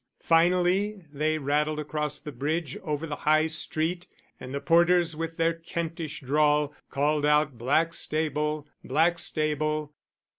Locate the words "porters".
4.59-5.15